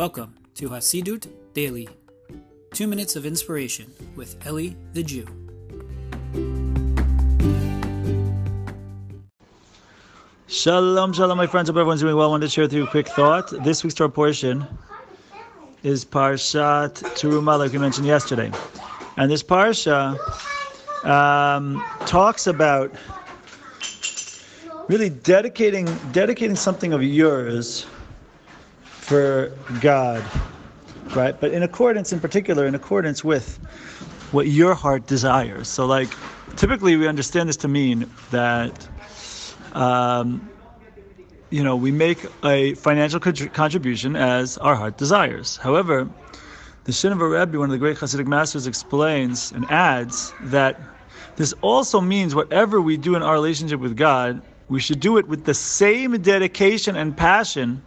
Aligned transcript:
Welcome 0.00 0.34
to 0.54 0.70
Hasidut 0.70 1.28
Daily, 1.52 1.86
two 2.72 2.86
minutes 2.86 3.16
of 3.16 3.26
inspiration 3.26 3.92
with 4.16 4.34
Eli 4.46 4.70
the 4.94 5.02
Jew. 5.02 5.26
Shalom, 10.46 11.12
shalom, 11.12 11.36
my 11.36 11.46
friends. 11.46 11.68
Hope 11.68 11.76
everyone's 11.76 12.00
doing 12.00 12.16
well. 12.16 12.28
I 12.28 12.30
wanted 12.30 12.46
to 12.46 12.50
share 12.50 12.64
with 12.64 12.72
you 12.72 12.84
a 12.84 12.86
quick 12.86 13.08
thought. 13.08 13.50
This 13.62 13.84
week's 13.84 13.92
Torah 13.92 14.08
portion 14.08 14.66
is 15.82 16.02
Parshat 16.02 16.94
Teruma, 17.18 17.58
like 17.58 17.72
we 17.72 17.78
mentioned 17.78 18.06
yesterday. 18.06 18.50
And 19.18 19.30
this 19.30 19.42
Parsha 19.42 20.16
um, 21.04 21.84
talks 22.06 22.46
about 22.46 22.90
really 24.88 25.10
dedicating 25.10 25.84
dedicating 26.12 26.56
something 26.56 26.94
of 26.94 27.02
yours 27.02 27.84
for 29.10 29.52
God, 29.80 30.22
right? 31.16 31.34
But 31.40 31.50
in 31.50 31.64
accordance, 31.64 32.12
in 32.12 32.20
particular, 32.20 32.64
in 32.64 32.76
accordance 32.76 33.24
with 33.24 33.58
what 34.30 34.46
your 34.46 34.72
heart 34.76 35.08
desires. 35.08 35.66
So, 35.66 35.84
like, 35.84 36.08
typically 36.54 36.94
we 36.94 37.08
understand 37.08 37.48
this 37.48 37.56
to 37.56 37.66
mean 37.66 38.08
that 38.30 38.88
um, 39.72 40.48
you 41.50 41.64
know, 41.64 41.74
we 41.74 41.90
make 41.90 42.24
a 42.44 42.74
financial 42.74 43.18
contribution 43.18 44.14
as 44.14 44.56
our 44.58 44.76
heart 44.76 44.96
desires. 44.96 45.56
However, 45.56 46.08
the 46.84 46.92
Shinover 46.92 47.36
Rebbe, 47.36 47.58
one 47.58 47.68
of 47.68 47.72
the 47.72 47.78
great 47.78 47.96
Hasidic 47.96 48.28
masters, 48.28 48.68
explains 48.68 49.50
and 49.50 49.68
adds 49.72 50.32
that 50.42 50.80
this 51.34 51.52
also 51.62 52.00
means 52.00 52.36
whatever 52.36 52.80
we 52.80 52.96
do 52.96 53.16
in 53.16 53.22
our 53.22 53.34
relationship 53.34 53.80
with 53.80 53.96
God, 53.96 54.40
we 54.68 54.78
should 54.78 55.00
do 55.00 55.18
it 55.18 55.26
with 55.26 55.46
the 55.46 55.54
same 55.54 56.12
dedication 56.22 56.94
and 56.94 57.16
passion 57.16 57.82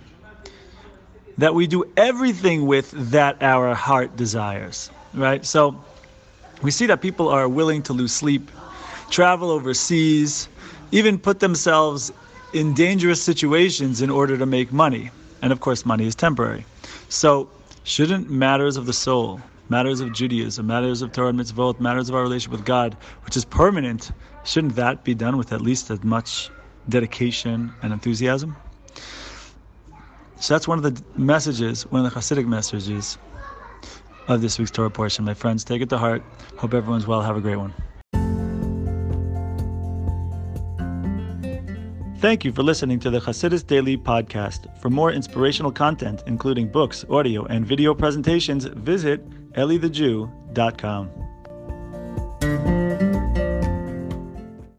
that 1.38 1.53
we 1.56 1.67
do 1.67 1.84
everything 1.98 2.66
with 2.66 2.92
that 3.12 3.42
our 3.42 3.73
heart 3.73 4.16
desires. 4.16 4.89
Right? 5.14 5.45
So 5.45 5.84
we 6.62 6.72
see 6.72 6.86
that 6.86 7.02
people 7.02 7.30
are 7.30 7.50
willing 7.50 7.84
to 7.84 7.94
lose 7.94 8.14
sleep, 8.14 8.50
travel 9.09 9.52
overseas, 9.52 10.48
even 10.92 11.17
put 11.20 11.39
themselves 11.39 12.11
in 12.54 12.73
dangerous 12.73 13.22
situations 13.22 14.02
in 14.02 14.09
order 14.09 14.38
to 14.38 14.45
make 14.45 14.72
money. 14.72 15.09
And 15.42 15.52
of 15.52 15.59
course, 15.59 15.86
money 15.86 16.06
is 16.06 16.16
temporary. 16.16 16.66
So, 17.09 17.50
shouldn't 17.84 18.30
matters 18.30 18.78
of 18.78 18.86
the 18.86 18.94
soul, 18.94 19.42
matters 19.70 20.00
of 20.00 20.14
Judaism, 20.14 20.67
matters 20.67 21.02
of 21.02 21.11
Torah 21.11 21.30
and 21.30 21.39
mitzvot, 21.39 21.80
matters 21.80 22.09
of 22.09 22.16
our 22.16 22.22
relationship 22.22 22.52
with 22.52 22.66
God, 22.66 22.95
which 23.26 23.36
is 23.36 23.44
permanent, 23.44 24.11
shouldn't 24.45 24.76
that 24.76 25.04
be 25.04 25.14
done 25.14 25.36
with 25.36 25.52
at 25.52 25.61
least 25.61 25.89
as 25.89 26.04
much 26.04 26.50
dedication 26.88 27.73
and 27.81 27.92
enthusiasm? 27.92 28.56
So 30.44 30.53
that's 30.53 30.67
one 30.67 30.77
of 30.77 30.83
the 30.83 31.02
messages, 31.17 31.83
one 31.83 32.05
of 32.05 32.13
the 32.13 32.19
Hasidic 32.19 32.45
messages 32.45 33.17
of 34.27 34.41
this 34.41 34.59
week's 34.59 34.72
Torah 34.72 34.89
portion. 34.89 35.23
My 35.23 35.33
friends, 35.33 35.63
take 35.63 35.81
it 35.81 35.88
to 35.88 35.97
heart. 35.97 36.22
Hope 36.58 36.73
everyone's 36.73 37.08
well. 37.08 37.22
Have 37.22 37.38
a 37.38 37.39
great 37.39 37.55
one. 37.55 37.73
Thank 42.17 42.44
you 42.44 42.52
for 42.52 42.61
listening 42.61 42.99
to 42.99 43.09
the 43.09 43.21
Hasidus 43.21 43.66
Daily 43.66 43.95
Podcast. 43.95 44.67
For 44.81 44.89
more 44.89 45.14
inspirational 45.14 45.71
content, 45.71 46.23
including 46.27 46.67
books, 46.67 47.05
audio, 47.09 47.45
and 47.45 47.66
video 47.66 47.95
presentations, 47.95 48.66
visit 48.66 49.25
elithejew.com. 49.53 51.23